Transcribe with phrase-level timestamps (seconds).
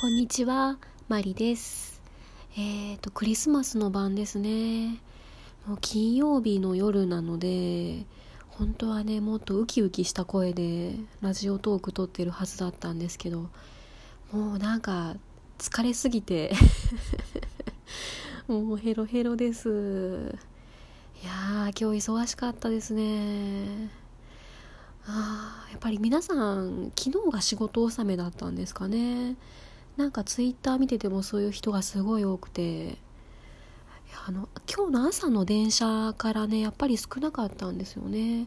[0.00, 0.78] こんにちは、
[1.08, 2.00] マリです。
[2.56, 5.00] えっ、ー、と、クリスマスの晩ですね。
[5.66, 8.04] もう金曜日の夜なので、
[8.48, 13.48] 本当はね、もっとウキウキした声でラジオトーク撮ってるはずだったんですけど、
[14.30, 15.16] もうなんか
[15.58, 16.52] 疲れすぎて
[18.46, 19.68] もうヘロヘロです。
[21.24, 23.90] いやー、今日忙しかったですね。
[25.08, 29.36] あやっぱり皆さん昨日が仕事納めだったんですかね
[29.98, 32.98] なんかツイッター見ててもそういう人がすごい多くて
[34.26, 38.46] あの今日の朝の電車からねやっぱり少なかったんですよね。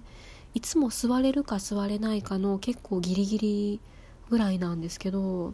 [0.53, 3.79] いつも座れるか座れないかの結構ギリギリ
[4.29, 5.53] ぐらいなんですけども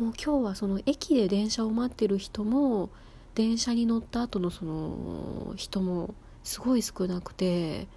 [0.00, 2.88] 今日はその駅で電車を待ってる人も
[3.34, 7.88] 電車に乗った後のその人もすごい少なくて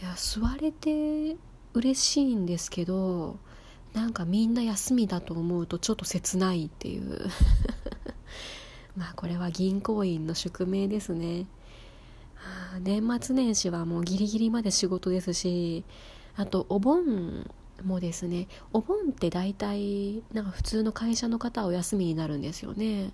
[0.00, 1.36] いや座れて
[1.74, 3.36] 嬉しいんですけど
[3.94, 7.26] なんかみんな休みだと思うとちょっと切ないっていう。
[8.96, 11.46] まあこれは銀行員の宿命ですね。
[12.80, 15.84] 年末年始はもうギリギリまで仕事ですし
[16.36, 17.50] あとお盆
[17.84, 18.48] もですね。
[18.72, 23.12] お盆って大体なんか普通の会社の方はお休みになるんですよね。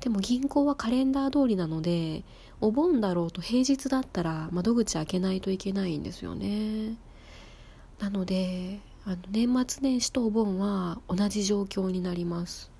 [0.00, 2.24] でも銀行はカレンダー通りなので
[2.60, 6.96] お盆だろうと平日だったら窓口開けないといけないんですよね。
[8.00, 12.70] なのであの年末年始とお盆は同じ状況になります。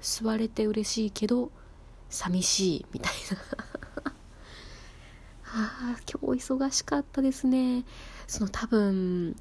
[0.00, 1.50] 座れて嬉しいけど
[2.08, 4.12] 寂しいみたいな。
[5.56, 7.84] ああ今日忙しかったですね。
[8.26, 9.36] その多分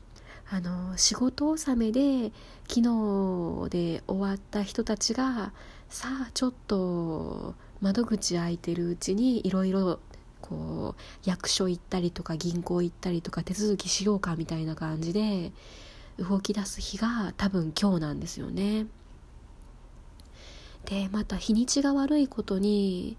[0.49, 2.33] あの仕事納めで
[2.67, 5.53] 昨日で終わった人たちが
[5.87, 9.99] さあちょっと窓口開いてるうちにいろいろ
[10.41, 15.53] こう役所行ったりとか銀行行ったりとか手続きしようかみたいな感じで
[16.17, 18.87] 動き出す日が多分今日なんですよね。
[20.85, 23.17] でまた日にちが悪いことに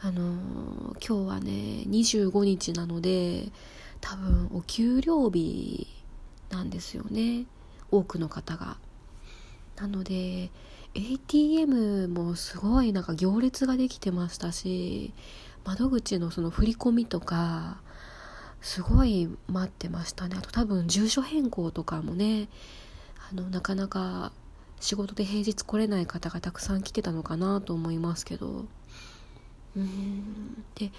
[0.00, 1.50] あの今日はね
[1.88, 3.50] 25日なので
[4.00, 5.86] 多分お給料日
[6.50, 7.46] なんですよね
[7.90, 8.78] 多くの方が。
[9.76, 10.50] なので
[10.94, 15.12] ATM もすごいなんか行列ができてましたし
[15.64, 17.80] 窓口のその振り込みとか
[18.60, 20.36] すごい待ってましたね。
[20.38, 22.48] あと多分住所変更とかもね
[23.30, 24.32] あのなかなか
[24.80, 28.66] 仕事で平日来れない方がたくさん来てたのかなと思いますけど。
[29.76, 30.64] うん。
[30.74, 30.90] で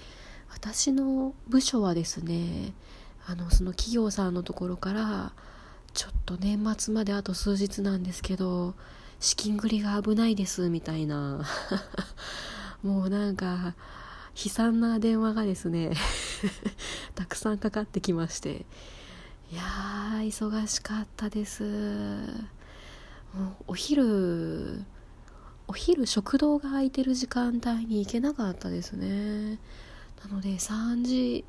[0.52, 2.72] 私の部署はですね
[3.26, 5.32] あのその企業さんのところから
[5.94, 8.74] ちょっと年末まであと数日なんですけど
[9.20, 11.44] 資金繰りが危ないですみたいな。
[12.82, 13.74] もうなんか
[14.42, 15.92] 悲惨な電話がですね
[17.14, 18.64] たくさんかかってきまして
[19.52, 21.64] いやー忙しかったです。
[23.34, 24.84] もうお昼
[25.66, 29.58] お昼食堂が空いてる時間帯に行けなかったですね。
[30.22, 31.44] なので3時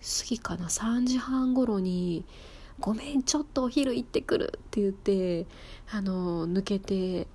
[0.00, 2.24] 過ぎかな3時半頃に
[2.78, 5.46] 「ごめんちょっとお昼行ってくる」って言って
[5.90, 7.26] あの抜けて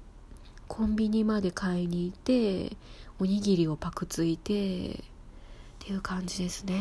[0.71, 2.77] コンビニまで買いに行って
[3.19, 4.95] おにぎりをパクついてっ
[5.79, 6.79] ていう感じですね。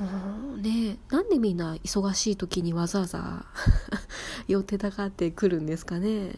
[0.00, 0.08] も
[0.56, 3.44] うねなんでみんな忙しい時にわざわざ
[4.48, 6.30] 寄ってたかってくるんですかね。
[6.30, 6.32] い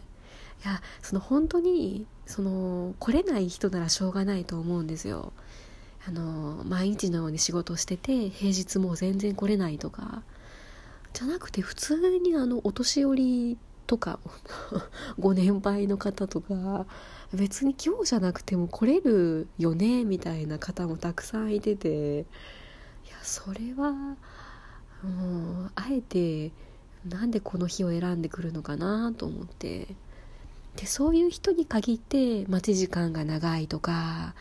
[0.63, 5.33] やその本当にその来れない人ならしょうがないと思うんですよ。
[6.07, 10.21] あの毎日のように仕事してて平日もう全然来れないとか。
[11.13, 14.19] じゃなくて普通にあのお年寄りとか
[15.19, 16.85] ご年配の方とか
[17.33, 22.23] 別に今日じゃなくても来れるよねみたいな方もたくさんいててい
[23.09, 26.51] やそれはもうあえて
[27.07, 29.95] なんでこの日を選んでくるのかなと思って。
[30.75, 34.33] でそういう人に限って待ち時間が長いとか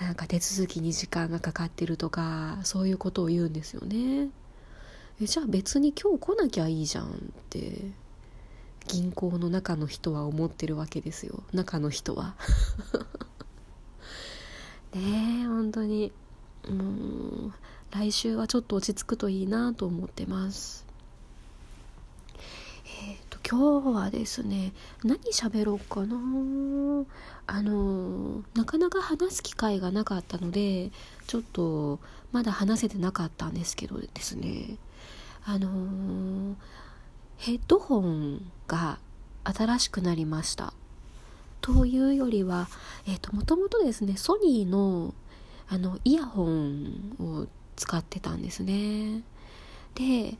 [0.00, 4.30] なんか手続きに時間がかかってるとかそういうことを言うんですよね。
[5.20, 7.10] えじゃあ別に今日来なきゃいいじゃんっ
[7.50, 8.03] て。
[8.88, 11.42] 銀行の中の人は思ってるわけですよ。
[11.52, 12.34] 中の人は。
[14.94, 16.12] ねえ本当に。
[16.68, 17.52] もう
[17.90, 20.84] 来週はちょっと落ち着くといいなと思ってます。
[22.86, 24.72] えっ、ー、と今日はですね
[25.02, 26.16] 何喋ろうかな。
[27.46, 30.90] あのなかなか話す機会がなかったので
[31.26, 32.00] ちょっと
[32.32, 34.76] まだ話せてなかったんですけどですね。
[35.44, 36.56] あの
[37.36, 38.98] ヘッドホンが
[39.44, 40.72] 新しくなりました。
[41.60, 42.68] というよりは、
[43.06, 45.14] え、ー、と、もともとですね、ソニーの、
[45.68, 47.46] あの、イヤホンを
[47.76, 49.22] 使ってたんですね。
[49.94, 50.36] で、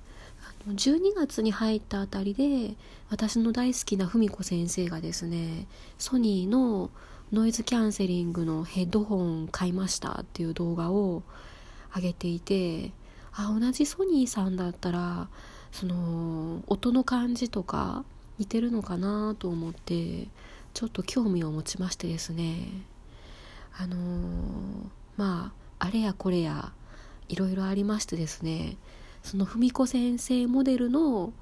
[0.69, 2.75] 12月に入ったあたりで
[3.11, 5.67] 私の大好きな文子先生がですね
[5.99, 6.91] ソニーの
[7.33, 11.23] ノイズキャンセリングのヘッドホン買いましたっていう動画を
[11.95, 12.93] 上げていて
[13.35, 15.29] あ同じソニーさんだったら
[15.75, 18.05] その音の感じとか
[18.39, 20.29] 似てるのかなと思って
[20.73, 22.69] ちょっと興味を持ちましてですね。
[23.77, 23.99] あのー、
[25.17, 26.73] まああれやこれや
[27.29, 28.77] いろいろありましてですね。
[29.25, 31.33] その文子先生モデルの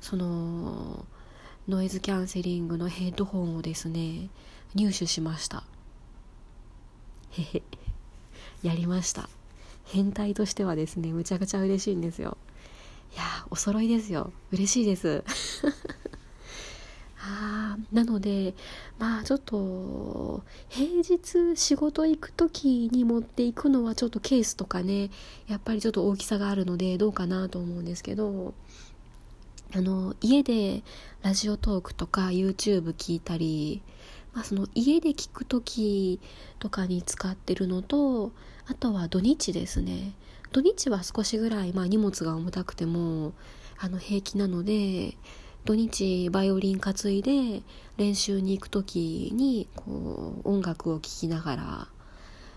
[0.00, 1.04] その
[1.68, 4.30] ノイズキャンセリングのヘッドホンをですね
[4.74, 5.64] 入手しました。
[7.32, 7.62] へへ。
[8.62, 9.28] やりました。
[9.84, 12.38] 変態としてはですねむちゃくちゃ嬉しいんですよ。
[13.12, 14.32] いやお揃いですよ。
[14.52, 15.24] 嬉しいです。
[17.24, 18.54] あなので
[18.98, 25.10] まあちょっと平日仕事行く時に持っていくのはちょっとケースとかね
[25.46, 28.54] やっぱりちょっと大きさがあるのでどうかなと思うんですけど
[29.74, 30.82] あの家で
[31.22, 33.82] ラジオトークとか YouTube 聞いたり、
[34.34, 36.20] まあ、その家で聞く時
[36.58, 38.32] とかに使ってるのと
[38.66, 40.12] あとは土日ですね。
[40.52, 43.32] 土日は少しぐらい、まあ、荷物が重たくても
[43.78, 45.16] あの平気なので
[45.64, 47.62] 土日バイオリン担いで
[47.96, 51.88] 練習に行く時にこう音楽を聴きながら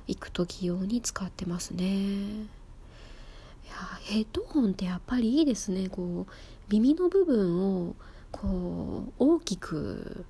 [0.08, 1.86] 行く時用に使ってますね。
[1.86, 2.48] い
[3.68, 5.88] やヘッドホンってやっぱりいいですね。
[5.90, 6.32] こう
[6.70, 7.96] 耳の部分を
[8.32, 10.26] こう大きく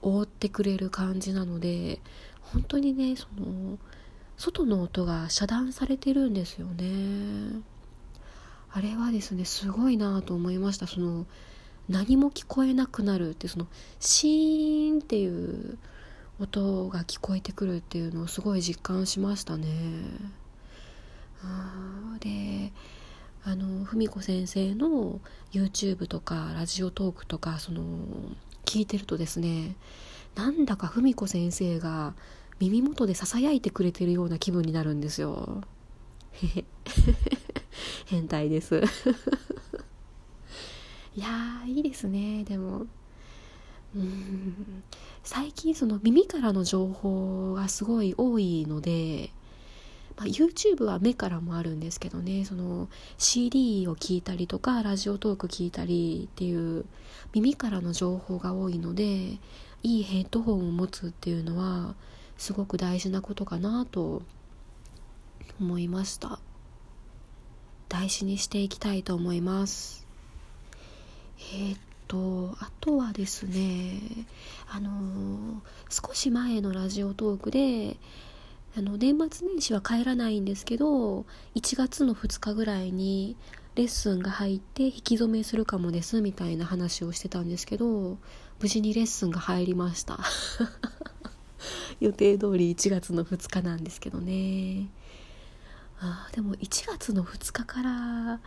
[0.00, 2.00] 覆ってくれる感じなので
[2.40, 3.78] 本当にねその
[4.38, 7.60] 外の音が遮断されてるんですよね
[8.70, 11.26] あれはですねすごいなと思いましたその
[11.88, 13.66] 何も聞こえなくなるってその
[13.98, 15.76] シーンっていう
[16.40, 19.66] 音が聞こえてくるっていうのをすごい実感しましたね。
[22.20, 22.72] で
[23.44, 25.20] あの文子先生の
[25.52, 27.82] YouTube とかラジオトークとかその
[28.64, 29.74] 聞いてるとですね
[30.34, 32.14] なんだか文子先生が
[32.60, 35.62] 耳元でささやいてくれてるような気分になるんですよ。
[38.06, 38.82] 変態です。
[41.16, 42.44] いやいいですね。
[42.44, 42.86] でも
[43.94, 44.82] うん。
[45.22, 49.30] 最近その耳からの情報がすごい多いので、
[50.16, 52.44] まあ、YouTube は目からもあるんですけどね。
[52.44, 52.88] その
[53.18, 56.84] CD を聞いたりとかラジオトーク聞いたりっていう
[57.32, 59.38] 耳からの情報が多いので
[59.82, 61.94] いいヘッドホンを持つっていうのは
[62.38, 64.22] すごく大事なことかなと
[65.60, 66.38] 思いました。
[67.88, 70.06] 大事にしていきたいと思います。
[71.52, 74.00] えー、っとあとはですね
[74.68, 77.96] あのー、少し前のラジオトークで
[78.76, 83.36] あの年末年始は帰らないんですけど1月の2日ぐらいに
[83.74, 88.18] レッスンが入って引き初めするかもですみたいな話をしてたんですけど
[88.60, 90.18] 無事にレッスンが入りました。
[92.00, 94.88] 予定通り1月の2日なんですけどね。
[96.00, 98.40] あでも1月の2日から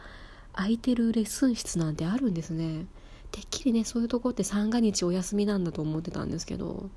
[0.54, 2.86] 空いてるレッスン室なんてあるんですね。
[3.31, 6.90] てっきりねそういうとこって三が日お休みなんだと思ってたんですけど。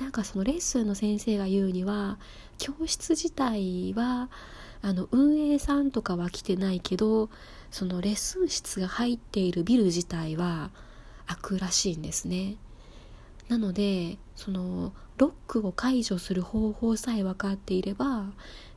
[0.00, 2.18] なんかそのレッスンの先生が言うには
[2.56, 4.30] 教室自体は
[4.80, 7.28] あの運営さんとかは来てないけど
[7.70, 10.70] そのレッスン室が入っているビル自体は
[11.26, 12.56] 開くらしいんですね。
[13.50, 18.26] なのでそのロックを解除する方法さえ分かっていれば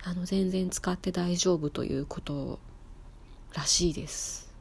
[0.03, 2.57] あの全然使って大丈夫ということ
[3.53, 4.51] らしいです。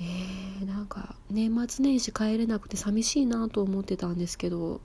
[0.00, 4.80] ねなんか年末年始帰れなくて寂しいなと思ってたんですけど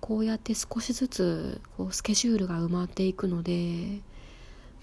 [0.00, 4.00] こうやって少しずつこうスケジュールが埋まっていくので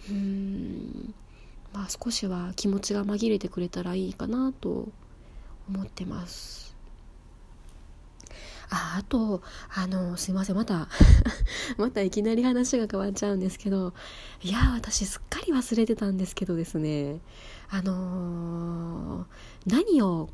[0.09, 1.13] うん
[1.71, 4.89] まあ少しは気持ちが紛れてくれたらいいかなと
[5.69, 6.76] 思ってます。
[8.69, 9.41] ああと
[9.73, 10.89] あのすいませんまた
[11.77, 13.93] またいきなり話が変わっちゃうんですけど
[14.41, 17.19] いや私すっかり忘れてたんですけどですね。
[17.69, 19.25] あのー、
[19.65, 20.29] 何を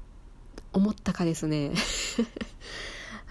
[0.72, 1.74] 思ったかですね。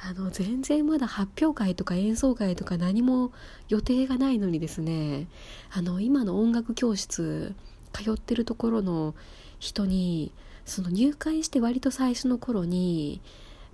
[0.04, 3.30] あの全然まだ発表会とか演奏会とか何も
[3.68, 5.28] 予定がないのにですね。
[5.70, 7.54] あの今の音楽教室
[7.92, 9.14] 通ってるところの
[9.60, 10.32] 人に
[10.64, 13.20] その入会して割と最初の頃に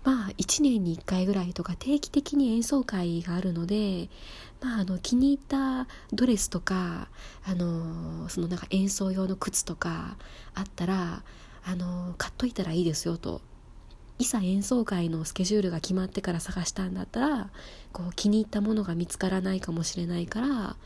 [0.04, 4.08] まあ1年に1回ぐらいとか定期的に演奏会があるので、
[4.60, 7.08] まあ、あの気に入ったドレスとか、
[7.44, 10.16] あのそのなんか演奏用の靴とか
[10.54, 11.22] あったら、
[11.64, 13.40] あの買っといたらいいですよと。
[14.18, 17.50] いざ演奏会のスケジュールが決まってから探したんだったら
[17.92, 20.76] こう気に入ったものが見つからないかもしれないから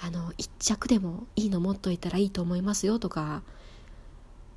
[0.00, 3.42] あの1着でもいいの持っといたらいいと思いますよとか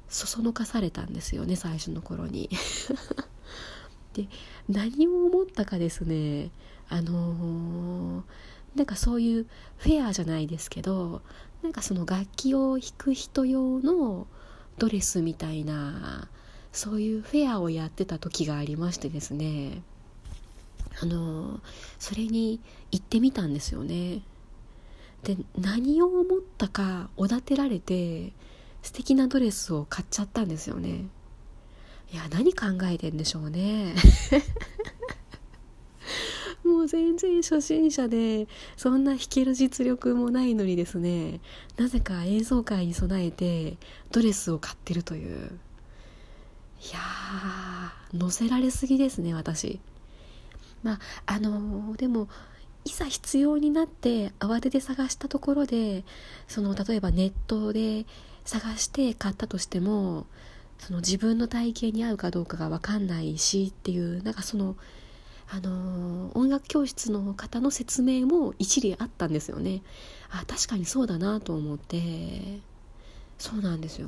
[0.07, 2.49] そそのかされたんですよね最初の頃に
[4.13, 4.27] で
[4.69, 6.51] 何を思ったかですね。
[6.89, 8.23] あのー、
[8.75, 11.21] なんかそういうフェアじゃないですけど
[11.63, 14.27] なんかその楽器を弾く人用の
[14.77, 16.27] ドレスみたいな
[16.73, 19.83] そういうフェアをやってた時がありましてですね。
[21.01, 21.61] あの
[21.99, 22.59] それに
[22.91, 24.21] 行ってみたんですよね。
[25.23, 28.33] で何を思ったかおだてられて
[28.81, 31.05] 素敵なドレスを買っちゃったんですよね。
[32.11, 33.95] いや何考えてんでしょうね。
[36.63, 41.39] もう全然初心者でそんな弾ける実力もないのにですね。
[41.77, 43.77] なぜか演奏会に備えて
[44.11, 45.59] ドレスを買ってるという。
[46.83, 49.79] いやー乗せられすぎですね私。
[50.83, 52.27] まああのー、でも
[52.83, 56.03] いざ必要になって慌てて探したところで
[56.47, 58.05] その例えばネットで
[58.43, 60.25] 探して買ったとしても
[60.81, 64.75] その自分の体型に合うかどうかが分かんないしっていうなんかその
[65.47, 69.83] あの音楽教室の方の説明も一理あったんですよね。
[70.31, 72.59] あ確かにそうだなと思って。
[73.37, 74.07] そうなんですよ。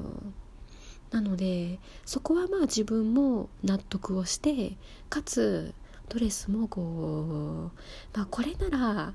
[1.12, 4.78] なのでそこはまあ自分も納得をして
[5.10, 5.74] かつ
[6.10, 9.14] ドレスもこう、まあ、これなら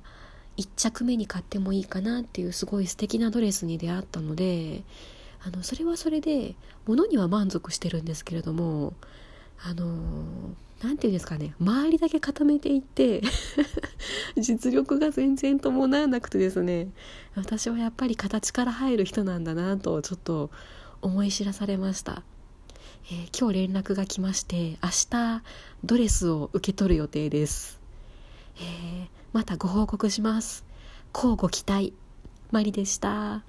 [0.56, 4.82] 1着目に買ってもいいかなっていうすごい素敵なドレスに出会ったので
[5.42, 6.54] あのそれはそれで
[6.86, 8.94] 物には満足してるんですけれども
[9.62, 9.86] あの
[10.82, 13.22] 何て言うんですかね周りだけ固めていって
[14.36, 16.88] 実力が全然伴わなくてですね
[17.34, 20.50] 私はやっぱり形から入る人なんだなとちょっと
[21.02, 22.22] 思い知らされました。
[23.10, 25.42] えー、今日連絡が来まして明日
[25.82, 27.80] ドレスを受け取る予定です、
[28.58, 30.64] えー、またご報告します。
[31.12, 31.94] 乞うご期待。
[32.50, 33.42] マリでした。